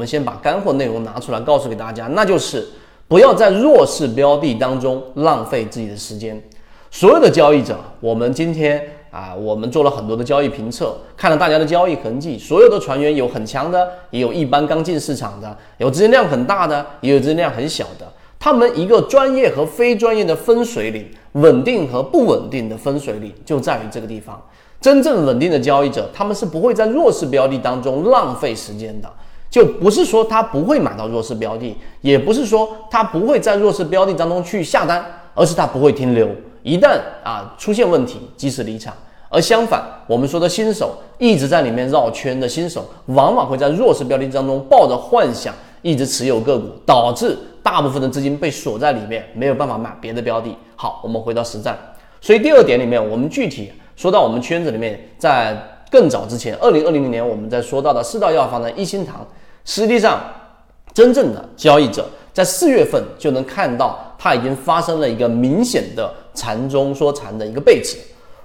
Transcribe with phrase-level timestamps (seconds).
[0.00, 2.66] 我们先把干货内容拿出来告诉给大家，那就是
[3.06, 6.42] 不要在弱势标的当中浪费自己的时间。
[6.90, 18.10] 所有的交易者，我们今天啊，我们做了很多的交易评测，看了大家的交易痕迹，所有的船员有很强的，也有一般刚进市场的，有资金量很大的，也有资金量很小的。
[18.38, 24.42] 他们一个专业和非专业的分水岭，稳定和不稳定的分水岭就在于这个地方。
[24.80, 29.12] 真正稳定的交易者，他们是不会在弱势标的当中浪费时间的。
[29.50, 35.04] 就不是说他不会买到弱势标的，也不是说他不会在弱势标的当中去下单，
[35.34, 36.28] 而是他不会停留。
[36.62, 38.94] 一旦啊出现问题，及时离场。
[39.28, 50.52] 而相反，我们说的新手一直在里面绕圈的新手，往往会在弱势标的当中抱着幻想，一直持有个股，导致大部分的资金被锁在里面，没有办法买别的标的。
[50.74, 51.78] 好，我们回到实战。
[52.20, 55.56] 所以第二点里面，我们具体说到我们圈子里面，在
[55.90, 59.26] 更早之前，二零二零年我们在说到的四道药房的一心堂。
[59.64, 60.20] 实际上，
[60.92, 67.98] 真正的交易者在四月份就能看到，它已经发生了一个明显的禅中说禅的一个背驰。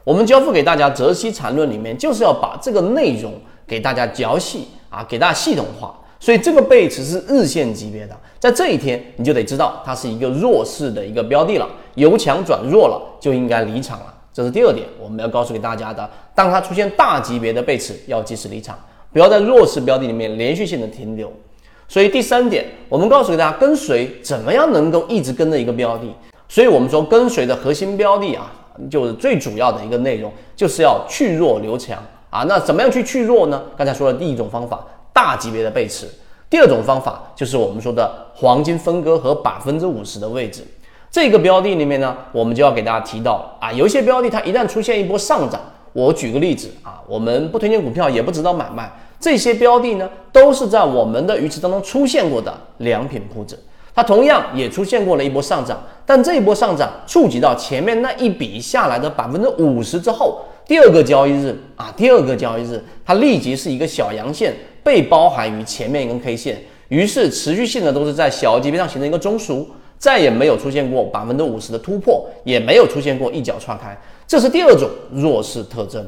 [0.03, 3.33] 我们交付给大家《泽西禅论》里面，就是要把这个内容
[3.65, 5.99] 给大家嚼细啊，给大家系统化。
[6.19, 14.13] 所以这个背驰是日线级别的，在这一天你就得知道它是一个弱势的一个标的了，由强转弱了，就应该离场了。
[14.33, 16.09] 这是第二点，我们要告诉给大家的。
[16.33, 18.77] 当它出现大级别的背驰，要及时离场。
[19.15, 21.31] 不要在弱势标的里面连续性的停留，
[21.87, 26.03] 所以第三点，我们告诉给大家，跟随怎么样能够一直跟着一个标的。
[26.49, 28.51] 所以我们说跟随的核心标的啊，
[28.91, 31.97] 就是最主要的一个内容，就是要去弱留强
[32.29, 32.43] 啊。
[32.43, 33.63] 那怎么样去去弱呢？
[33.77, 36.07] 刚才说的第一种方法，大级别的背驰；
[36.49, 40.61] 第二种方法就是我们说的黄金分割和百分之五十的位置。
[41.09, 45.61] 这个标的里面呢，我们就要给大家提到啊，有一些标的它一旦出现一波上涨，
[45.93, 48.91] 我举个例子啊，我们不推荐股票，也不指导买卖。
[49.25, 53.57] 这些标的呢，都是在我们的鱼池当中出现过的良品铺子，
[53.95, 69.65] 它同样也出现过了一波上涨，但这一波上涨触及到前面那一笔下来的百分之五十之后，第二个交易日啊，第二个交易日它立即是一个小阳线被包含于前面一根 K 线，于是持续性的都是在小级别上形成一个中枢，
[69.97, 76.07] 再也没有出现过百分之五十的突破，也没有出现过一脚踹开，这是第二种弱势特征。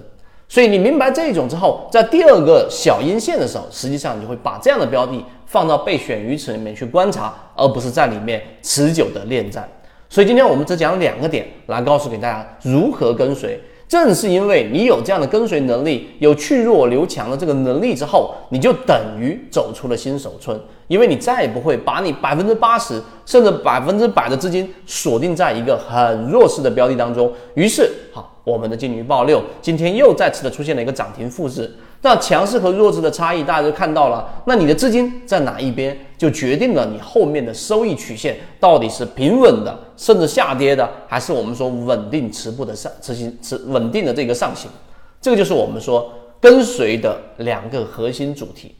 [0.50, 9.68] 所以你明白这一种之后，在第二个小阴线的时候，实际上你会把这样的标的放到备选鱼池里面去观察，而不是在里面持久的恋战。
[10.10, 13.60] 所以今天我们只讲两个点来告诉给大家如何跟随。
[13.90, 27.32] 正是因为你有这样的跟随能力，有去弱留强的这个能力之后，你就等于走出了新手村，因为你再也不会把你百分之八十甚至百分之百的资金锁定在一个很弱势的标的当中。
[27.56, 28.34] 于是，好。
[28.48, 31.70] 我们的金鱼报六今天又再次的出现了一个涨停复制，
[32.02, 44.72] 那强势和弱势的差异大家都看到了，那你的资金在哪一边，就决定了你后面的收益曲线到底是平稳的，甚至下跌的，还是我们说稳定持步的上持行持稳定的这个上行，
[45.20, 46.10] 这个就是我们说
[46.40, 48.74] 跟随的两个核心主题。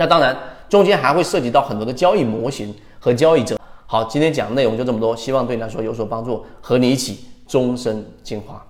[0.00, 0.34] 那当然
[0.66, 3.58] 中间还会涉及到很多的交易模型和交易者。
[3.86, 8.64] 好，今天讲的内容就这么多，希望对你来说有所帮助，和你一起终身进化。